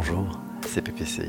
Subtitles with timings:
[0.00, 1.26] Bonjour, c'est PPCI.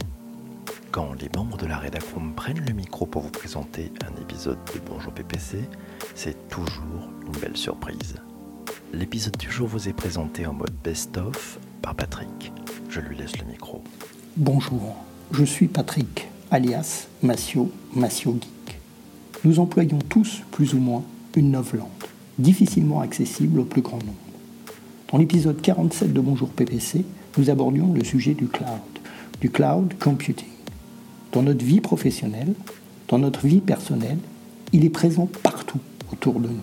[0.91, 4.79] Quand les membres de la rédaction prennent le micro pour vous présenter un épisode de
[4.85, 5.61] Bonjour PPC,
[6.13, 8.17] c'est toujours une belle surprise.
[8.93, 12.53] L'épisode du jour vous est présenté en mode best-of par Patrick.
[12.89, 13.83] Je lui laisse le micro.
[14.37, 14.97] Bonjour,
[15.31, 18.79] je suis Patrick, alias Massio, Massio Geek.
[19.45, 21.03] Nous employons tous, plus ou moins,
[21.35, 21.87] une novlangue,
[22.37, 24.13] difficilement accessible au plus grand nombre.
[25.11, 27.03] Dans l'épisode 47 de Bonjour PPC,
[27.37, 28.67] nous abordions le sujet du cloud,
[29.41, 30.47] du cloud computing.
[31.31, 32.53] Dans notre vie professionnelle,
[33.07, 34.17] dans notre vie personnelle,
[34.73, 35.79] il est présent partout
[36.11, 36.61] autour de nous.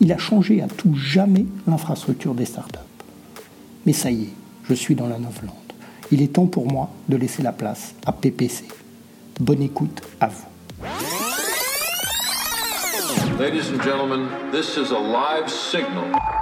[0.00, 2.78] Il a changé à tout jamais l'infrastructure des startups.
[3.86, 4.34] Mais ça y est,
[4.68, 5.54] je suis dans la Novlande.
[6.10, 8.64] Il est temps pour moi de laisser la place à PPC.
[9.40, 10.46] Bonne écoute à vous.
[13.38, 16.37] Ladies and gentlemen, this is a live signal.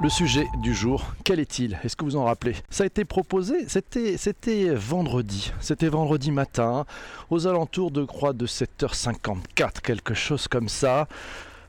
[0.00, 1.76] Le sujet du jour, quel est-il?
[1.82, 2.54] Est-ce que vous en rappelez?
[2.70, 5.52] Ça a été proposé, c'était, vendredi.
[5.58, 6.86] C'était vendredi matin,
[7.30, 11.08] aux alentours de croix de 7h54, quelque chose comme ça.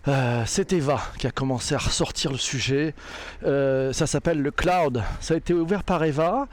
[0.08, 2.94] Euh, c'est Eva qui a commencé à ressortir le sujet.
[3.46, 5.02] Euh, ça s'appelle le cloud.
[5.22, 6.48] Ça a été ouvert par Eva.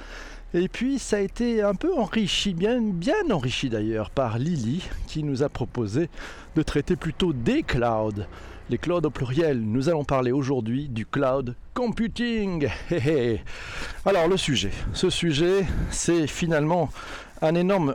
[0.54, 5.22] Et puis ça a été un peu enrichi, bien, bien enrichi d'ailleurs, par Lily qui
[5.22, 6.08] nous a proposé
[6.54, 8.24] de traiter plutôt des clouds
[8.68, 9.60] les clouds au pluriel.
[9.60, 12.68] Nous allons parler aujourd'hui du cloud computing.
[14.04, 16.90] Alors le sujet, ce sujet, c'est finalement
[17.42, 17.94] un énorme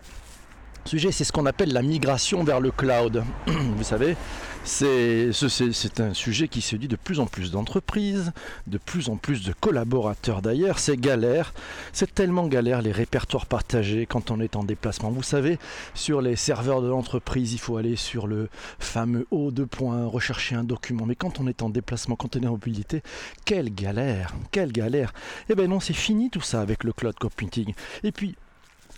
[0.90, 3.24] sujet, c'est ce qu'on appelle la migration vers le cloud.
[3.48, 4.16] Vous savez,
[4.64, 8.32] c'est un sujet qui se dit de plus en plus d'entreprises,
[8.68, 10.80] de plus en plus de collaborateurs d'ailleurs.
[10.80, 11.54] C'est galère,
[11.94, 15.10] c'est tellement galère les répertoires partagés quand on est en déplacement.
[15.10, 15.58] Vous savez,
[15.94, 20.56] sur les serveurs de l'entreprise, il faut aller sur le fameux haut de points, rechercher
[20.56, 21.06] un document.
[21.06, 23.02] Mais quand on est en déplacement, quand on est en mobilité,
[23.46, 25.14] quelle galère, quelle galère.
[25.50, 27.74] Eh bien non, c'est fini tout ça avec le cloud computing.
[28.04, 28.36] Et puis,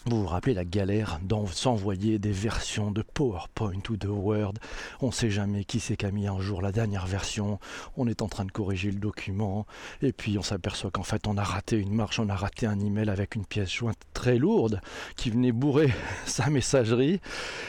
[0.05, 1.19] vous vous rappelez la galère
[1.51, 4.53] s'envoyer des versions de PowerPoint ou de Word
[5.01, 7.59] On ne sait jamais qui c'est qui a mis un jour la dernière version.
[7.95, 9.65] On est en train de corriger le document
[10.01, 12.79] et puis on s'aperçoit qu'en fait on a raté une marche, on a raté un
[12.79, 14.81] email avec une pièce jointe très lourde
[15.15, 15.93] qui venait bourrer
[16.25, 17.21] sa messagerie.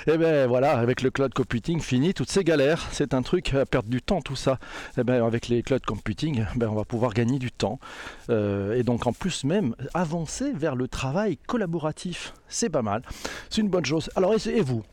[0.07, 2.89] Et ben voilà, avec le cloud computing, fini toutes ces galères.
[2.91, 4.59] C'est un truc à perdre du temps tout ça.
[4.99, 7.79] Et ben avec les cloud computing, ben on va pouvoir gagner du temps
[8.31, 13.03] euh, et donc en plus même avancer vers le travail collaboratif c'est pas mal,
[13.51, 14.11] c'est une bonne chose.
[14.17, 14.85] Alors et vous?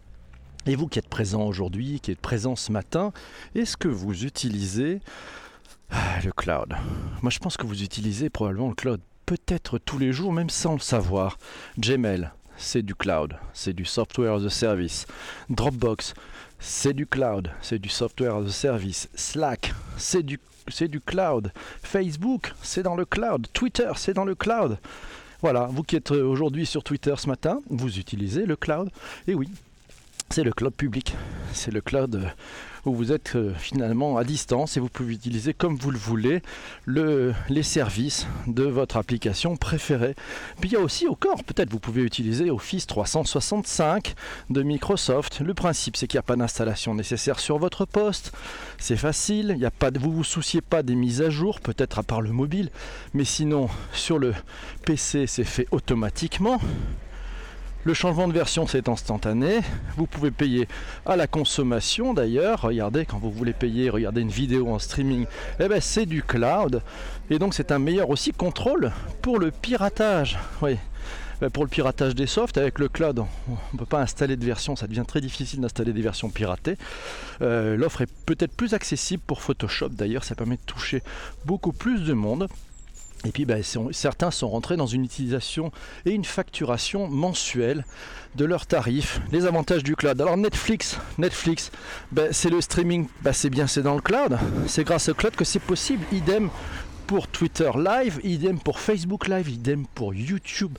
[0.66, 3.14] Et vous qui êtes présent aujourd'hui, qui êtes présent ce matin,
[3.56, 5.00] est-ce que vous utilisez
[5.90, 6.75] ah, le cloud?
[7.22, 10.74] Moi je pense que vous utilisez probablement le cloud peut-être tous les jours, même sans
[10.74, 11.38] le savoir.
[11.80, 15.06] Gmail, c'est du cloud, c'est du software as a service.
[15.50, 16.14] Dropbox,
[16.59, 19.09] c'est du cloud, c'est du software as a service.
[19.16, 21.52] Slack, c'est du, c'est du cloud.
[21.81, 23.47] Facebook, c'est dans le cloud.
[23.53, 24.78] Twitter, c'est dans le cloud.
[25.41, 28.90] Voilà, vous qui êtes aujourd'hui sur Twitter ce matin, vous utilisez le cloud.
[29.28, 29.50] Et oui,
[30.29, 31.16] c'est le cloud public.
[31.52, 32.28] C'est le cloud euh,
[32.86, 36.42] où vous êtes euh, finalement à distance et vous pouvez utiliser comme vous le voulez
[36.86, 40.16] le, les services de votre application préférée.
[40.59, 44.16] Puis il y a aussi au corps, peut-être vous pouvez utiliser Office 365
[44.50, 45.41] de Microsoft.
[45.41, 48.31] Le principe c'est qu'il n'y a pas d'installation nécessaire sur votre poste.
[48.78, 52.03] C'est facile, a pas, vous ne vous souciez pas des mises à jour, peut-être à
[52.03, 52.70] part le mobile,
[53.14, 54.34] mais sinon sur le
[54.86, 56.59] PC c'est fait automatiquement.
[57.84, 59.62] Le changement de version, c'est instantané.
[59.97, 60.68] Vous pouvez payer
[61.03, 62.62] à la consommation d'ailleurs.
[62.62, 65.25] Regardez, quand vous voulez payer, regardez une vidéo en streaming,
[65.59, 66.84] eh ben, c'est du cloud.
[67.31, 68.91] Et donc, c'est un meilleur aussi contrôle
[69.24, 70.38] pour le piratage.
[70.62, 70.78] Oui.
[71.41, 74.46] Ben, pour le piratage des softs, avec le cloud, on ne peut pas installer de
[74.46, 76.78] version, ça devient très difficile d'installer des versions piratées.
[77.41, 81.02] Euh, l'offre est peut-être plus accessible pour Photoshop d'ailleurs, ça permet de toucher
[81.46, 82.47] beaucoup plus de monde.
[83.26, 83.62] Et puis ben,
[83.92, 85.72] certains sont rentrés dans une utilisation
[86.06, 87.86] et une facturation mensuelle
[88.36, 90.20] de leurs tarifs, les avantages du cloud.
[90.20, 91.72] Alors Netflix, Netflix,
[92.12, 94.40] ben, c'est le streaming, ben, c'est bien, c'est dans le cloud.
[94.68, 96.04] C'est grâce au cloud que c'est possible.
[96.12, 96.50] Idem
[97.06, 100.78] pour Twitter Live, idem pour Facebook Live, idem pour YouTube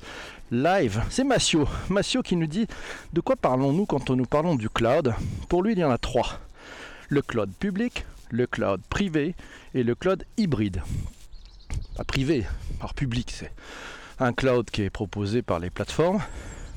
[0.51, 1.03] Live.
[1.11, 2.67] C'est Massio, Massio qui nous dit
[3.13, 5.15] de quoi parlons-nous quand nous parlons du cloud?
[5.49, 6.41] Pour lui, il y en a trois.
[7.09, 9.35] Le cloud public, le cloud privé
[9.75, 10.83] et le cloud hybride
[11.97, 12.45] pas privé,
[12.81, 13.33] par public.
[13.37, 13.53] C'est
[14.19, 16.21] un cloud qui est proposé par les plateformes.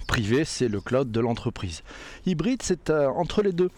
[0.08, 1.82] Privé, c'est le cloud de l'entreprise.
[2.26, 3.72] Hybride, c'est euh, entre les deux.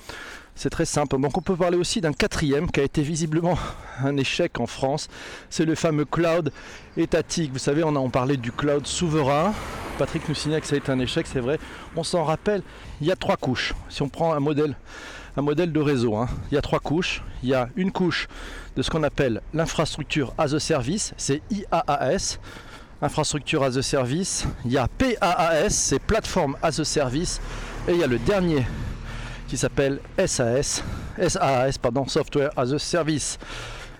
[0.56, 1.20] C'est très simple.
[1.20, 3.58] Donc on peut parler aussi d'un quatrième qui a été visiblement
[4.04, 5.08] un échec en France.
[5.50, 6.52] C'est le fameux cloud
[6.98, 7.52] étatique.
[7.54, 9.54] Vous savez, on a parlé du cloud souverain.
[10.00, 11.60] Patrick nous signale que ça a été un échec, c'est vrai.
[11.96, 12.64] On s'en rappelle.
[13.02, 13.74] Il y a trois couches.
[13.90, 14.76] Si on prend un modèle,
[15.38, 17.22] un modèle de réseau, hein, il y a trois couches.
[17.44, 18.28] Il y a une couche
[18.76, 22.40] de ce qu'on appelle l'infrastructure as a service, c'est IaaS.
[23.04, 24.48] infrastructure as a service.
[24.66, 27.40] Il y a PAAS, c'est Platform as a Service.
[27.88, 28.66] Et il y a le dernier
[29.48, 30.84] qui s'appelle SAS,
[31.20, 33.38] SaaS, pardon, Software as a Service.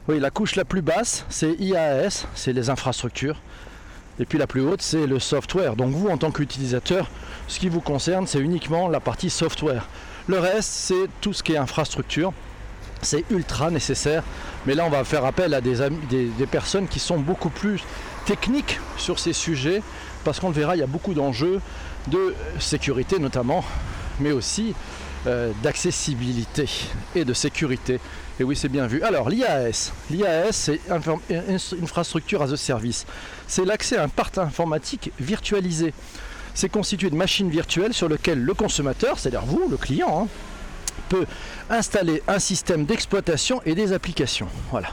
[0.08, 3.40] Oui, la couche la plus basse, c'est IaaS, c'est les infrastructures.
[4.20, 5.76] Et puis la plus haute, c'est le software.
[5.76, 7.08] Donc vous, en tant qu'utilisateur,
[7.48, 9.88] ce qui vous concerne, c'est uniquement la partie software.
[10.28, 12.34] Le reste, c'est tout ce qui est infrastructure.
[13.02, 14.24] C'est ultra nécessaire.
[14.66, 15.78] Mais là, on va faire appel à des,
[16.52, 17.82] personnes qui sont beaucoup plus
[18.26, 19.82] techniques sur ces sujets.
[20.26, 21.62] Parce qu'on le verra, il y a beaucoup d'enjeux
[22.08, 23.64] de sécurité notamment,
[24.20, 24.74] mais aussi
[25.26, 26.70] euh, d'accessibilité
[27.16, 28.02] et de sécurité.
[28.40, 29.02] Et oui, c'est bien vu.
[29.04, 29.94] Alors, l'IAS.
[30.12, 30.82] L'IAS, c'est
[31.82, 33.06] Infrastructure as a Service.
[33.48, 35.94] C'est l'accès à un parc informatique virtualisé.
[36.58, 40.28] C'est constitué de machines virtuelles sur lesquelles le consommateur, c'est-à-dire vous, le client, hein,
[41.08, 41.28] peut
[41.70, 44.48] installer un système d'exploitation et des applications.
[44.72, 44.88] Voilà.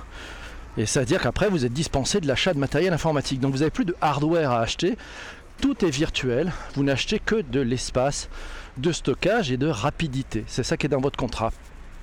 [0.77, 3.41] Et c'est-à-dire qu'après, vous êtes dispensé de l'achat de matériel informatique.
[3.41, 4.99] Donc, vous n'avez plus de hardware à acheter.
[5.63, 6.53] Tout est virtuel.
[6.75, 8.29] Vous n'achetez que de l'espace
[8.77, 10.45] de stockage et de rapidité.
[10.47, 11.51] C'est ça qui est dans votre contrat.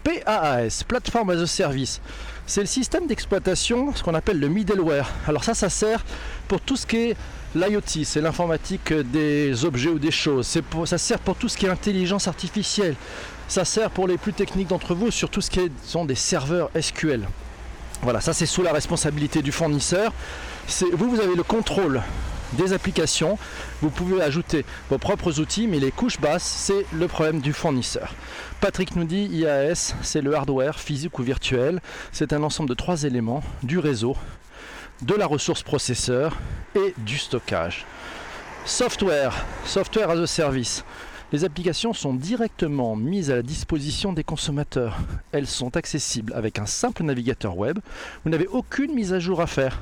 [0.04, 2.02] PAAS, Platform as a Service,
[2.46, 5.10] c'est le système d'exploitation, ce qu'on appelle le middleware.
[5.28, 6.04] Alors ça, ça sert
[6.48, 7.18] pour tout ce qui est
[7.56, 10.60] l'IoT, c'est l'informatique des objets ou des choses.
[10.86, 12.96] Ça sert pour tout ce qui est intelligence artificielle.
[13.48, 16.70] Ça sert pour les plus techniques d'entre vous sur tout ce qui sont des serveurs
[16.80, 17.28] SQL.
[18.02, 20.14] Voilà, ça c'est sous la responsabilité du fournisseur.
[20.94, 22.02] Vous, vous avez le contrôle
[22.54, 23.38] des applications.
[23.82, 28.14] Vous pouvez ajouter vos propres outils, mais les couches basses, c'est le problème du fournisseur.
[28.60, 31.82] Patrick nous dit IAS, c'est le hardware physique ou virtuel.
[32.12, 34.16] C'est un ensemble de trois éléments du réseau,
[35.02, 36.38] de la ressource processeur
[36.76, 37.86] et du stockage.
[38.66, 39.34] Software,
[39.66, 40.84] software as a service.
[41.32, 44.98] Les applications sont directement mises à la disposition des consommateurs.
[45.32, 47.80] Elles sont accessibles avec un simple navigateur web.
[48.24, 49.82] Vous n'avez aucune mise à jour à faire.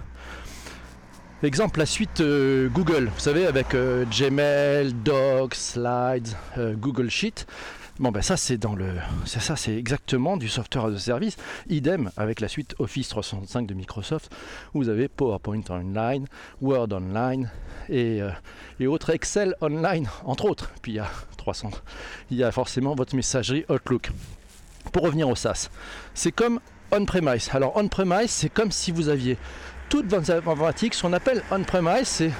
[1.41, 6.27] Exemple, la suite euh, Google, vous savez, avec euh, Gmail, Docs, Slides,
[6.57, 7.47] euh, Google Sheet.
[7.97, 8.93] Bon ben ça c'est dans le
[9.25, 11.37] c'est ça c'est exactement du software as a service.
[11.69, 14.33] Idem avec la suite Office 365 de Microsoft.
[14.73, 16.25] Vous avez PowerPoint Online,
[16.61, 17.49] Word Online
[17.87, 18.19] et,
[18.79, 20.71] et autres Excel Online entre autres.
[20.81, 21.71] Puis il y a 300.
[22.31, 24.11] Il y a forcément votre messagerie Outlook.
[24.93, 25.69] Pour revenir au SaaS,
[26.13, 27.49] c'est comme on-premise.
[27.53, 29.37] Alors on-premise, c'est comme si vous aviez
[29.89, 32.31] toute votre informatique, ce qu'on appelle on-premise, c'est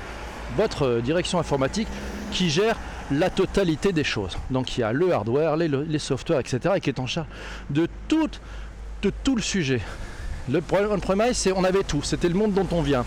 [0.56, 1.88] votre euh, direction informatique
[2.32, 2.78] qui gère
[3.12, 4.38] la totalité des choses.
[4.52, 6.76] Donc il y a le hardware, les, softwares, etc.
[6.78, 7.28] et qui est en charge
[7.70, 8.30] de tout,
[9.02, 9.82] de tout le sujet.
[10.50, 13.06] Le problème on-premise, c'est on avait tout, c'était le monde dont on vient.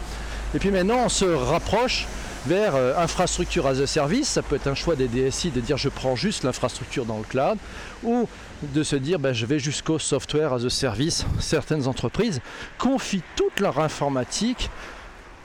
[0.54, 2.06] Et puis maintenant, on se rapproche
[2.46, 4.28] vers euh, infrastructure as a service.
[4.28, 7.24] Ça peut être un choix des DSI de dire je prends juste l'infrastructure dans le
[7.24, 7.58] cloud
[8.02, 8.28] ou
[8.62, 11.26] de se dire ben, je vais jusqu'au software as a service.
[11.40, 12.40] Certaines entreprises
[12.78, 14.70] confient toute leur informatique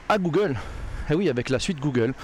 [0.08, 0.56] à Google.
[1.08, 2.14] Et eh oui, avec la suite Google.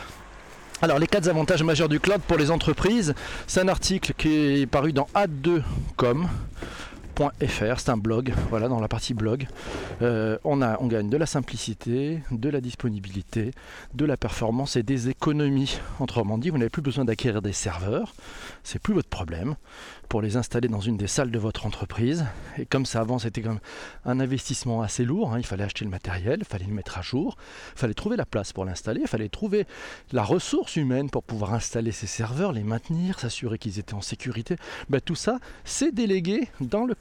[0.82, 3.14] Alors les quatre avantages majeurs du cloud pour les entreprises,
[3.46, 5.08] c'est un article qui est paru dans
[7.14, 9.46] ad2com c'est un blog, voilà, dans la partie blog.
[10.02, 13.52] Euh, on, a, on gagne de la simplicité, de la disponibilité,
[13.94, 15.78] de la performance et des économies.
[16.00, 18.14] Autrement dit, vous n'avez plus besoin d'acquérir des serveurs,
[18.62, 19.56] c'est plus votre problème
[20.08, 22.24] pour les installer dans une des salles de votre entreprise.
[22.58, 23.58] Et comme ça avant, c'était comme
[24.04, 25.32] un investissement assez lourd.
[25.32, 25.38] Hein.
[25.38, 27.36] Il fallait acheter le matériel, il fallait le mettre à jour,
[27.74, 29.66] il fallait trouver la place pour l'installer, il fallait trouver
[30.12, 34.56] la ressource humaine pour pouvoir installer ces serveurs, les maintenir, s'assurer qu'ils étaient en sécurité.
[34.88, 36.94] Ben, tout ça, c'est délégué dans le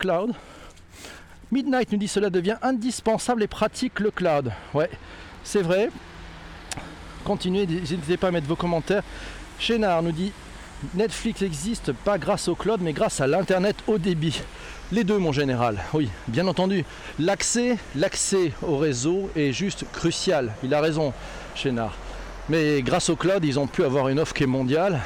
[1.51, 4.51] Midnight nous dit cela devient indispensable et pratique le cloud.
[4.73, 4.89] Ouais,
[5.43, 5.89] c'est vrai.
[7.23, 9.03] Continuez, n'hésitez pas à mettre vos commentaires.
[9.59, 10.31] Chénard nous dit
[10.95, 14.41] Netflix existe pas grâce au cloud, mais grâce à l'internet haut débit.
[14.91, 15.79] Les deux, mon général.
[15.93, 16.83] Oui, bien entendu.
[17.19, 20.53] L'accès, l'accès au réseau est juste crucial.
[20.63, 21.13] Il a raison,
[21.55, 21.95] Chénard.
[22.49, 24.99] Mais grâce au cloud, ils ont pu avoir une offre qui est mondiale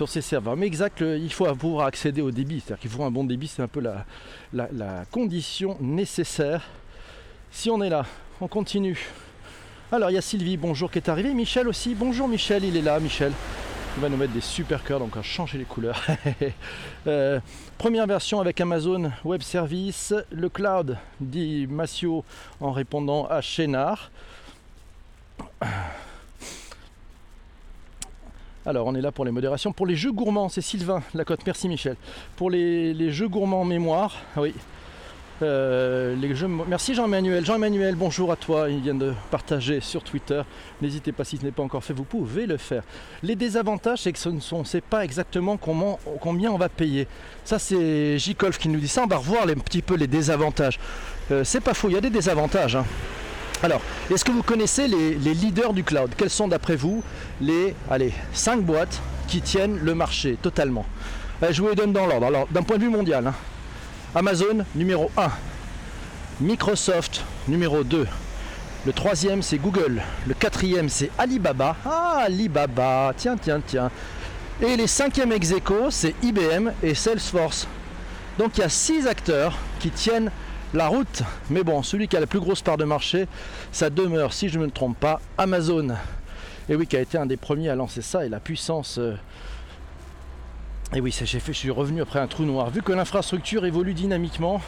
[0.00, 0.56] sur ces serveurs.
[0.56, 2.60] Mais exact, il faut pouvoir accéder au débit.
[2.60, 4.06] C'est-à-dire qu'il faut un bon débit, c'est un peu la,
[4.54, 6.62] la condition nécessaire.
[7.50, 8.06] Si on est là,
[8.40, 8.98] on continue.
[9.92, 11.34] Alors il y a Sylvie, bonjour, qui est arrivée.
[11.34, 13.32] Michel aussi, bonjour Michel, il est là, Michel.
[13.96, 16.02] Il va nous mettre des super cœurs, donc on va changer les couleurs.
[17.06, 17.40] Euh,
[17.78, 22.24] première version avec Amazon Web Service, le cloud, dit Massio
[22.60, 24.10] en répondant à Chénard.
[28.66, 29.72] Alors on est là pour les modérations.
[29.72, 31.96] Pour les jeux gourmands, c'est Sylvain Lacotte, merci Michel.
[32.36, 34.52] Pour les, jeux gourmands mémoire, oui,
[35.40, 36.46] euh, les jeux...
[36.46, 37.46] Merci Jean-Emmanuel.
[37.46, 38.68] Jean-Emmanuel, bonjour à toi.
[38.68, 40.42] Il vient de partager sur Twitter.
[40.82, 42.82] N'hésitez pas si ce n'est pas encore fait, vous pouvez le faire.
[43.22, 47.08] Les désavantages, c'est que ce ne sont, c'est pas exactement combien on va payer.
[47.44, 49.04] Ça, c'est J-Colf qui nous dit ça.
[49.04, 50.78] On va revoir un petit peu les désavantages.
[51.30, 52.76] Euh, c'est pas faux, il y a des désavantages.
[52.76, 52.84] Hein.
[53.62, 56.10] Alors, est-ce que vous connaissez les, leaders du cloud?
[56.16, 57.02] Quelles sont d'après vous
[57.42, 60.86] les allez, 5 boîtes qui tiennent le marché totalement?
[61.42, 62.26] Euh, Je vous les donne dans l'ordre.
[62.26, 63.34] Alors, d'un point de vue mondial, hein.
[64.14, 65.28] Amazon numéro 1,
[66.40, 68.06] Microsoft numéro 2,
[68.86, 71.76] le troisième c'est Google, le quatrième c'est Alibaba.
[71.84, 73.90] Ah, Alibaba, tiens, tiens, tiens.
[74.62, 75.52] Et les cinquièmes ex
[75.90, 77.68] c'est IBM et Salesforce.
[78.38, 80.30] Donc il y a six acteurs qui tiennent
[80.74, 81.22] la route.
[81.50, 83.26] Mais bon, celui qui a la plus grosse part de marché,
[83.72, 85.88] ça demeure, si je ne me trompe pas, Amazon.
[86.68, 88.98] Et oui, qui a été un des premiers à lancer ça et la puissance.
[88.98, 89.16] euh,
[90.94, 92.70] Et oui, j'ai fait, je suis revenu après un trou noir.
[92.70, 94.60] Vu que l'infrastructure évolue dynamiquement.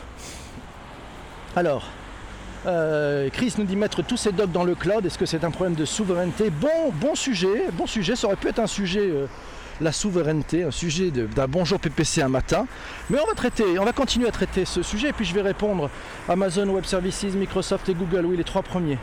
[1.54, 1.84] Alors,
[2.66, 5.04] euh, Chris nous dit mettre tous ces docs dans le cloud.
[5.04, 6.50] Est-ce que c'est un problème de souveraineté?
[6.50, 8.16] Bon, bon sujet, bon sujet.
[8.16, 9.26] Ça aurait pu être un sujet, euh,
[9.80, 12.66] la souveraineté, un sujet d'un bonjour PPC un matin.
[13.10, 15.08] Mais on va traiter, on va continuer à traiter ce sujet.
[15.08, 15.90] Et puis je vais répondre
[16.28, 18.26] Amazon Web Services, Microsoft et Google.
[18.26, 18.98] Oui, les trois premiers.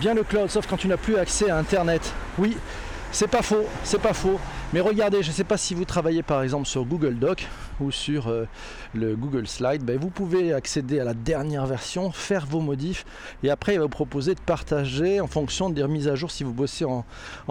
[0.00, 2.12] Bien le cloud, sauf quand tu n'as plus accès à Internet.
[2.38, 2.56] Oui,
[3.14, 4.40] c'est pas faux, c'est pas faux.
[4.72, 7.46] Mais regardez, je ne sais pas si vous travaillez par exemple sur Google Doc
[7.80, 8.44] ou sur euh,
[8.92, 13.06] le Google Slide, ben, vous pouvez accéder à la dernière version, faire vos modifs
[13.44, 16.42] et après il va vous proposer de partager en fonction des remises à jour si
[16.42, 17.04] vous bossez en,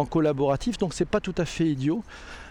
[0.05, 0.77] collaboratif.
[0.77, 2.03] Donc c'est pas tout à fait idiot.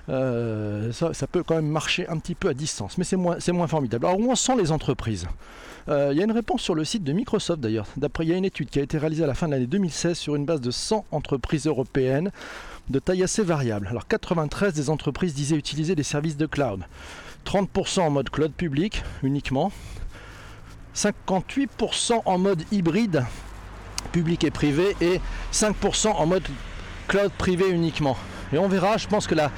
[0.08, 3.52] Euh, ça, peut quand même marcher un petit peu à distance, mais c'est moins, c'est
[3.52, 4.06] moins formidable.
[4.06, 5.28] Alors où en sont les entreprises?
[5.88, 7.86] Euh, Il y a une réponse sur le site de Microsoft d'ailleurs.
[7.96, 9.66] D'après, il y a une étude qui a été réalisée à la fin de l'année
[9.66, 12.30] 2016 sur une base de 100 entreprises européennes
[12.88, 13.86] de taille assez variable.
[13.88, 16.84] Alors 93 des entreprises disaient utiliser des services de cloud.
[17.46, 19.72] 30% en mode cloud public uniquement.
[20.94, 23.24] 58% en mode hybride,
[24.12, 25.20] public et privé, et
[25.52, 26.46] 5% en mode
[27.08, 28.16] cloud privé uniquement.
[28.52, 29.50] Et on verra, je pense que là,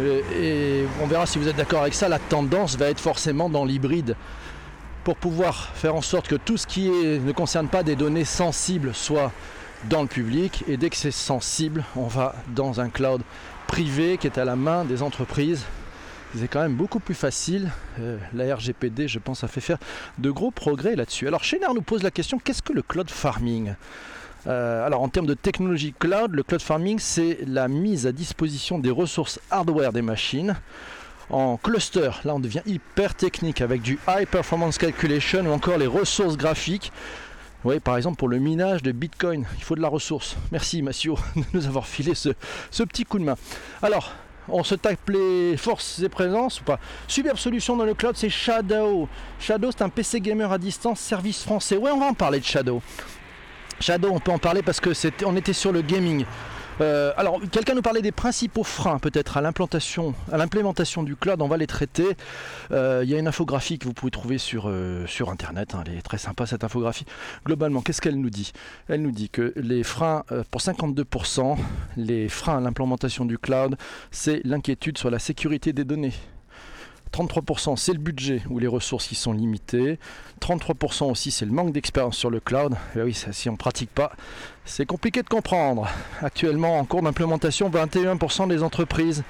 [0.00, 3.64] et on verra si vous êtes d'accord avec ça, la tendance va être forcément dans
[3.64, 4.16] l'hybride
[5.04, 8.94] pour pouvoir faire en sorte que tout ce qui ne concerne pas des données sensibles
[8.94, 9.32] soit
[9.88, 13.22] dans le public et dès que c'est sensible, on va dans un cloud
[13.66, 15.64] privé qui est à la main des entreprises.
[16.36, 17.70] C'est quand même beaucoup plus facile.
[18.00, 19.78] Euh, la RGPD, je pense, a fait faire
[20.18, 21.28] de gros progrès là-dessus.
[21.28, 23.74] Alors, Chénard nous pose la question qu'est-ce que le cloud farming?
[24.46, 28.78] Euh, alors en termes de technologie cloud, le cloud farming c'est la mise à disposition
[28.80, 30.56] des ressources hardware des machines
[31.30, 32.10] en cluster.
[32.24, 36.92] Là on devient hyper technique avec du high performance calculation ou encore les ressources graphiques.
[37.64, 40.36] Oui, par exemple pour le minage de Bitcoin, il faut de la ressource.
[40.50, 42.30] Merci Massio de nous avoir filé ce,
[42.82, 43.36] petit coup de main.
[43.82, 44.12] Alors,
[44.48, 46.80] on se tape les forces et présences ou pas?
[47.06, 49.08] Superbe solution dans le cloud, c'est Shadow.
[49.38, 51.76] Shadow, c'est un PC gamer à distance, service français.
[51.76, 52.82] Ouais, on va en parler de Shadow.
[53.78, 56.24] Shadow, on peut en parler parce que c'était, on était sur le gaming.
[56.80, 61.40] Euh, alors, quelqu'un nous parlait des principaux freins peut-être à l'implantation, l'implémentation du cloud.
[61.42, 62.16] On va les traiter.
[62.70, 65.74] Euh, Il y a une infographie que vous pouvez trouver sur, euh, internet.
[65.74, 65.84] hein.
[65.86, 67.04] Elle est très sympa cette infographie.
[67.44, 68.52] Globalement, qu'est-ce qu'elle nous dit?
[68.88, 71.56] Elle nous dit que les freins, pour 52%,
[71.96, 73.76] les freins à l'implémentation du cloud,
[74.10, 76.12] c'est l'inquiétude sur la sécurité des données.
[77.12, 79.98] 33% c'est le budget ou les ressources qui sont limitées.
[80.40, 82.74] 33% aussi c'est le manque d'expérience sur le cloud.
[82.96, 84.12] Et oui, ça, si on ne pratique pas,
[84.64, 85.88] c'est compliqué de comprendre.
[86.22, 89.22] Actuellement en cours d'implémentation, 21% des entreprises.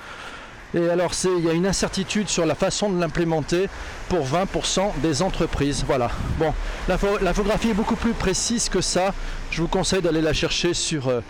[0.74, 3.66] Et alors il y a une incertitude sur la façon de l'implémenter
[4.08, 5.84] pour 20% des entreprises.
[5.86, 6.10] Voilà.
[6.38, 6.54] Bon,
[6.88, 9.12] l'info- l'infographie est beaucoup plus précise que ça.
[9.50, 11.20] Je vous conseille d'aller la chercher sur euh,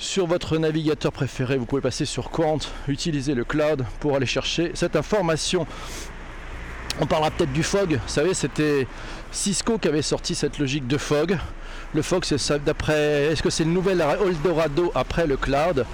[0.00, 1.58] sur votre navigateur préféré.
[1.58, 5.66] Vous pouvez passer sur Quant, utiliser le cloud pour aller chercher cette information.
[7.00, 7.92] On parlera peut-être du fog.
[7.92, 8.88] Vous savez, c'était
[9.30, 11.38] Cisco qui avait sorti cette logique de fog.
[11.94, 13.26] Le fog, c'est ça d'après.
[13.26, 15.84] Est-ce que c'est le nouvel Eldorado après le cloud?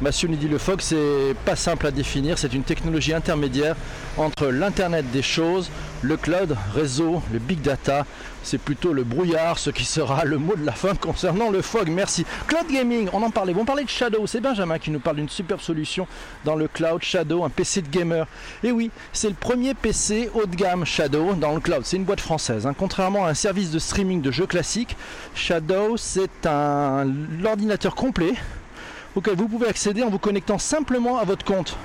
[0.00, 2.38] Mathieu nous dit le fog, c'est pas simple à définir.
[2.38, 3.76] C'est une technologie intermédiaire
[4.18, 5.70] entre l'Internet des choses,
[6.04, 8.04] le cloud, réseau, le big data.
[8.42, 11.88] C'est plutôt le brouillard, ce qui sera le mot de la fin concernant le fog.
[11.88, 12.26] Merci.
[12.46, 13.54] Cloud gaming, on en parlait.
[13.56, 14.26] On parlait de Shadow.
[14.26, 16.06] C'est Benjamin qui nous parle d'une superbe solution
[16.44, 18.26] dans le cloud Shadow, un PC de gamer.
[18.62, 21.82] Et oui, c'est le premier PC haut de gamme Shadow dans le cloud.
[21.84, 22.66] C'est une boîte française.
[22.66, 22.74] hein.
[22.76, 24.96] Contrairement à un service de streaming de jeux classiques,
[25.34, 27.04] Shadow, c'est un
[27.40, 28.34] l'ordinateur complet
[29.14, 31.78] auquel vous pouvez accéder en vous connectant simplement à votre compte.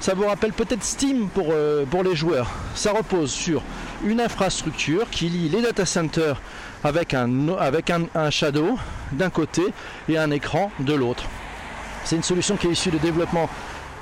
[0.00, 2.50] Ça vous rappelle peut-être Steam pour, euh, pour les joueurs.
[2.74, 3.62] Ça repose sur
[4.02, 6.40] une infrastructure qui lie les data centers
[6.82, 8.78] avec un shadow
[9.12, 9.62] d'un côté
[10.08, 11.24] et un écran de l'autre.
[12.04, 13.50] C'est une solution qui est issue de développement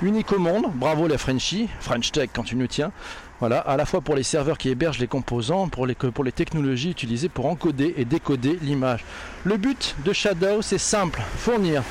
[0.01, 0.65] unique au monde.
[0.73, 2.91] Bravo la Frenchie, French Tech quand tu nous tiens.
[3.39, 6.31] Voilà, à la fois pour les serveurs qui hébergent les composants, pour les, pour les
[6.33, 9.05] technologies utilisées pour encoder et décoder l'image.
[9.45, 11.83] Le but de Shadow, c'est simple, fournir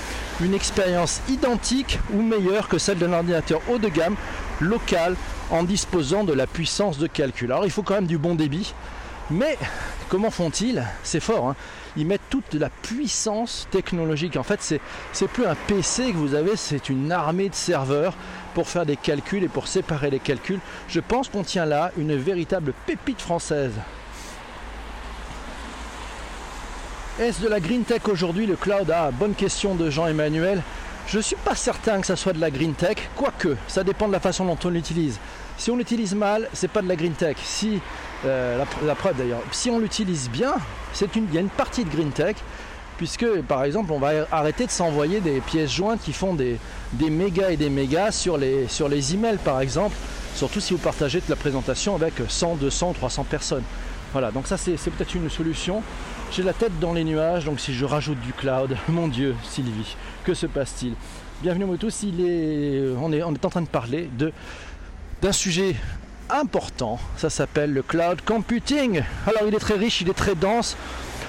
[0.42, 4.16] une expérience identique ou meilleure que celle d'un ordinateur haut de gamme,
[4.60, 5.16] local,
[5.50, 7.50] en disposant de la puissance de calcul.
[7.50, 8.74] Alors il faut quand même du bon débit,
[9.30, 9.56] mais
[10.10, 10.84] comment font-ils?
[11.02, 11.56] C'est fort, hein
[11.98, 14.36] ils mettent toute la puissance technologique.
[14.36, 14.80] En fait, c'est,
[15.12, 18.14] c'est plus un PC que vous avez, c'est une armée de serveurs
[18.54, 20.60] pour faire des calculs et pour séparer les calculs.
[20.88, 23.72] Je pense qu'on tient là une véritable pépite française.
[27.18, 28.92] Est-ce de la green tech aujourd'hui le cloud?
[28.94, 30.62] Ah, bonne question de Jean-Emmanuel.
[31.08, 34.06] Je ne suis pas certain que ça soit de la green tech, quoique ça dépend
[34.06, 35.18] de la façon dont on l'utilise.
[35.56, 37.38] Si on l'utilise mal, c'est pas de la green tech.
[37.42, 37.80] Si
[38.24, 40.54] euh, la, preuve d'ailleurs, si on l'utilise bien,
[41.00, 42.36] il y a une partie de green tech,
[42.96, 46.58] puisque par exemple on va arrêter de s'envoyer des pièces jointes qui font des,
[46.94, 49.94] des mégas et des mégas sur les, sur les emails par exemple,
[50.34, 53.64] surtout si vous partagez la présentation avec 100, 200, 300 personnes.
[54.12, 55.82] Voilà, donc ça c'est peut-être une solution.
[56.32, 59.96] J'ai la tête dans les nuages, donc si je rajoute du cloud, mon Dieu, Sylvie,
[60.24, 60.94] que se passe-t-il?
[61.42, 64.32] Bienvenue à tous, il est, on, est, en train de parler de,
[65.22, 65.76] d'un sujet
[66.30, 69.02] important, ça s'appelle le cloud computing.
[69.26, 70.76] Alors il est très riche, il est très dense.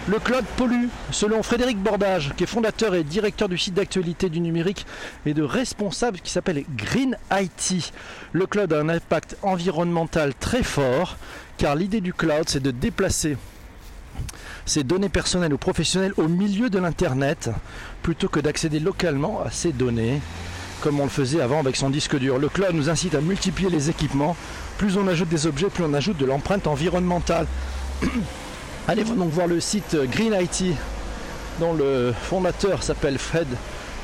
[0.07, 4.39] Le cloud pollue, selon Frédéric Bordage, qui est fondateur et directeur du site d'actualité du
[4.39, 4.85] numérique
[5.25, 7.93] et de responsable qui s'appelle Green IT.
[8.31, 11.17] Le cloud a un impact environnemental très fort,
[11.57, 13.37] car l'idée du cloud, c'est de déplacer
[14.65, 17.51] ces données personnelles ou professionnelles au milieu de l'Internet,
[18.01, 20.21] plutôt que d'accéder localement à ces données,
[20.81, 22.37] comme on le faisait avant avec son disque dur.
[22.37, 24.35] Le cloud nous incite à multiplier les équipements.
[24.77, 27.47] Plus on ajoute des objets, plus on ajoute de l'empreinte environnementale.
[28.87, 30.75] Allez donc voir le site Green IT,
[31.59, 33.47] dont le fondateur s'appelle Fred,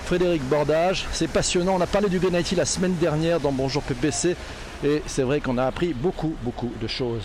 [0.05, 1.07] Frédéric Bordage.
[1.11, 1.75] C'est passionnant.
[1.75, 4.35] On a parlé du Green IT la semaine dernière dans Bonjour PPC.
[4.83, 7.23] Et c'est vrai qu'on a appris beaucoup, beaucoup de choses.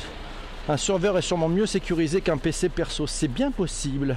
[0.68, 3.06] Un serveur est sûrement mieux sécurisé qu'un PC perso.
[3.06, 4.16] C'est bien possible.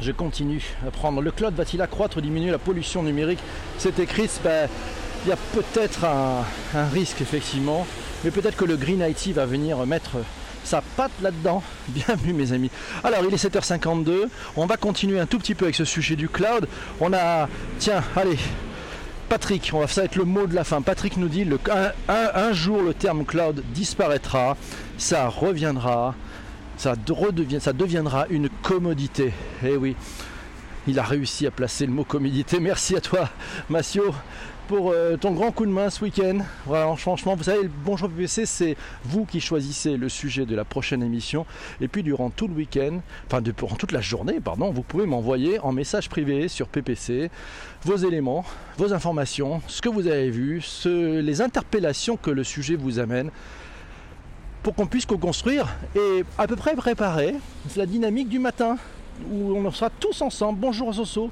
[0.00, 1.22] Je continue à prendre.
[1.22, 3.38] Le cloud va-t-il accroître ou diminuer la pollution numérique?
[3.78, 6.44] C'est écrit, il y a peut-être un,
[6.92, 7.86] risque effectivement,
[8.22, 10.18] mais peut-être que le Green IT va venir mettre
[10.64, 11.62] sa patte là-dedans.
[11.88, 12.70] Bienvenue mes amis.
[13.02, 16.28] Alors il est 7h52, on va continuer un tout petit peu avec ce sujet du
[16.28, 16.68] cloud.
[17.00, 17.48] On a,
[17.78, 18.38] tiens, allez,
[19.28, 20.82] Patrick, on va, ça va être le mot de la fin.
[20.82, 21.46] Patrick nous dit
[22.08, 24.56] un, jour le terme cloud disparaîtra,
[24.98, 26.14] ça reviendra,
[26.76, 29.32] ça, deviendra une commodité.
[29.64, 29.96] Eh oui,
[30.86, 32.60] il a réussi à placer le mot commodité.
[32.60, 33.28] Merci à toi,
[33.68, 34.14] Massio
[34.68, 36.38] pour euh, ton grand coup de main ce week-end.
[36.96, 41.02] Franchement, vous savez, le Bonjour PPC, c'est vous qui choisissez le sujet de la prochaine
[41.02, 41.46] émission.
[41.80, 45.60] Et puis durant tout le week-end, enfin durant toute la journée, pardon, vous pouvez m'envoyer
[45.60, 47.30] en message privé sur PPC
[47.84, 48.44] vos éléments,
[48.76, 53.30] vos informations, ce que vous avez vu, les interpellations que le sujet vous amène
[54.66, 57.36] pour qu'on puisse co-construire et à peu près préparer
[57.76, 58.78] la dynamique du matin
[59.30, 60.58] où on sera tous ensemble.
[60.58, 61.30] Bonjour Soso.